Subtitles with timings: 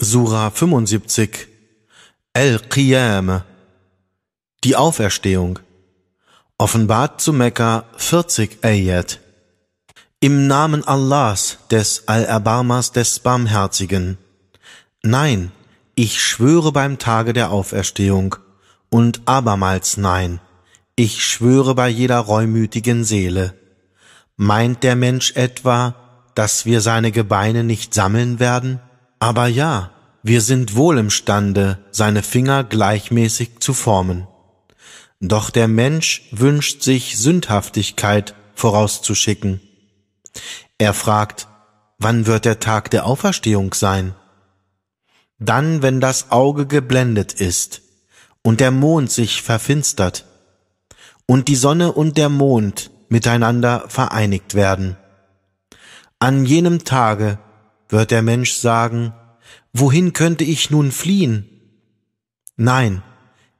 [0.00, 1.48] Sura 75
[2.32, 3.42] El-Qiyam
[4.62, 5.58] Die Auferstehung
[6.56, 9.18] Offenbart zu Mekka 40 Ayat
[10.20, 14.18] Im Namen Allahs, des Allerbarmers, des Barmherzigen.
[15.02, 15.50] Nein,
[15.96, 18.36] ich schwöre beim Tage der Auferstehung
[18.90, 20.40] und abermals nein,
[20.94, 23.54] ich schwöre bei jeder reumütigen Seele.
[24.36, 25.96] Meint der Mensch etwa,
[26.36, 28.80] dass wir seine Gebeine nicht sammeln werden?
[29.18, 29.90] Aber ja,
[30.22, 34.26] wir sind wohl imstande, seine Finger gleichmäßig zu formen.
[35.20, 39.60] Doch der Mensch wünscht sich Sündhaftigkeit vorauszuschicken.
[40.78, 41.48] Er fragt,
[41.98, 44.14] wann wird der Tag der Auferstehung sein?
[45.40, 47.82] Dann, wenn das Auge geblendet ist
[48.42, 50.24] und der Mond sich verfinstert
[51.26, 54.96] und die Sonne und der Mond miteinander vereinigt werden.
[56.18, 57.38] An jenem Tage
[57.88, 59.12] wird der Mensch sagen,
[59.72, 61.48] wohin könnte ich nun fliehen?
[62.56, 63.02] Nein,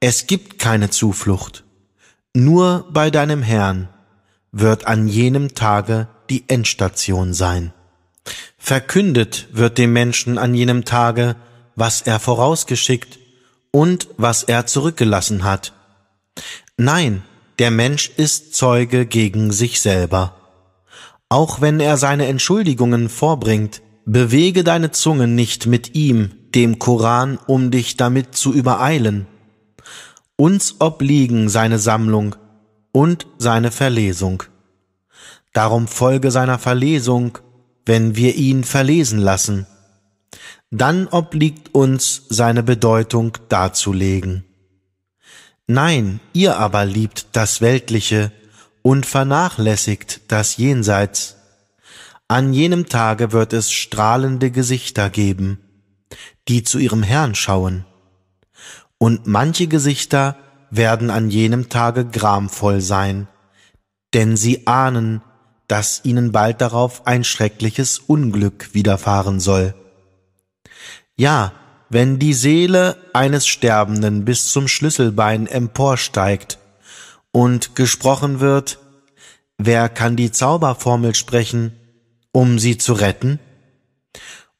[0.00, 1.64] es gibt keine Zuflucht.
[2.34, 3.88] Nur bei deinem Herrn
[4.52, 7.72] wird an jenem Tage die Endstation sein.
[8.58, 11.36] Verkündet wird dem Menschen an jenem Tage,
[11.76, 13.18] was er vorausgeschickt
[13.70, 15.72] und was er zurückgelassen hat.
[16.76, 17.22] Nein,
[17.58, 20.36] der Mensch ist Zeuge gegen sich selber.
[21.28, 27.70] Auch wenn er seine Entschuldigungen vorbringt, bewege deine Zunge nicht mit ihm, dem Koran, um
[27.70, 29.26] dich damit zu übereilen.
[30.36, 32.36] Uns obliegen seine Sammlung
[32.92, 34.44] und seine Verlesung.
[35.52, 37.38] Darum folge seiner Verlesung,
[37.86, 39.66] wenn wir ihn verlesen lassen.
[40.70, 44.44] Dann obliegt uns seine Bedeutung darzulegen.
[45.66, 48.32] Nein, ihr aber liebt das Weltliche
[48.82, 51.33] und vernachlässigt das Jenseits.
[52.34, 55.60] An jenem Tage wird es strahlende Gesichter geben,
[56.48, 57.84] die zu ihrem Herrn schauen.
[58.98, 60.34] Und manche Gesichter
[60.68, 63.28] werden an jenem Tage gramvoll sein,
[64.14, 65.22] denn sie ahnen,
[65.68, 69.72] dass ihnen bald darauf ein schreckliches Unglück widerfahren soll.
[71.14, 71.52] Ja,
[71.88, 76.58] wenn die Seele eines Sterbenden bis zum Schlüsselbein emporsteigt
[77.30, 78.80] und gesprochen wird,
[79.56, 81.78] wer kann die Zauberformel sprechen,
[82.34, 83.38] um sie zu retten?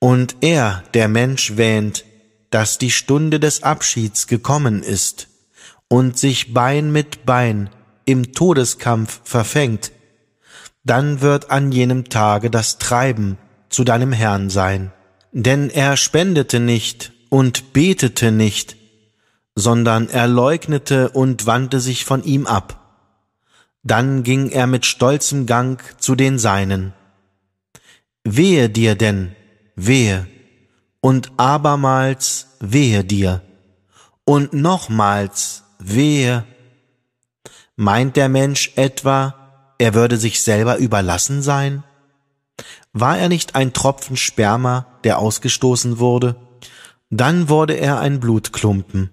[0.00, 2.04] Und er, der Mensch, wähnt,
[2.50, 5.28] dass die Stunde des Abschieds gekommen ist
[5.88, 7.70] und sich Bein mit Bein
[8.06, 9.92] im Todeskampf verfängt,
[10.82, 13.38] dann wird an jenem Tage das Treiben
[13.68, 14.92] zu deinem Herrn sein.
[15.30, 18.76] Denn er spendete nicht und betete nicht,
[19.54, 22.80] sondern er leugnete und wandte sich von ihm ab.
[23.84, 26.94] Dann ging er mit stolzem Gang zu den Seinen.
[28.32, 29.34] Wehe dir denn,
[29.74, 30.28] wehe,
[31.00, 33.42] und abermals wehe dir,
[34.24, 36.44] und nochmals wehe.
[37.74, 41.82] Meint der Mensch etwa, er würde sich selber überlassen sein?
[42.92, 46.36] War er nicht ein Tropfen Sperma, der ausgestoßen wurde?
[47.10, 49.10] Dann wurde er ein Blutklumpen.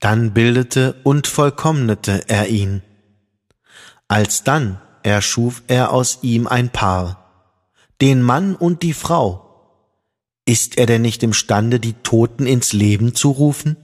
[0.00, 2.82] Dann bildete und vollkommnete er ihn.
[4.08, 7.21] Alsdann erschuf er aus ihm ein Paar,
[8.02, 9.48] den Mann und die Frau.
[10.44, 13.76] Ist er denn nicht imstande, die Toten ins Leben zu rufen?